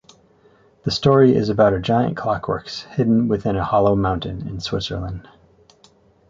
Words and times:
The 0.81 0.89
story 0.89 1.35
is 1.35 1.49
about 1.49 1.75
a 1.75 1.79
giant 1.79 2.17
clockworks 2.17 2.85
hidden 2.85 3.27
within 3.27 3.55
a 3.55 3.63
hollow 3.63 3.95
mountain 3.95 4.47
in 4.47 4.59
Switzerland. 4.59 5.29